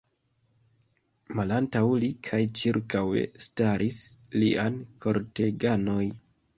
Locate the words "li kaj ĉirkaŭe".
2.05-3.23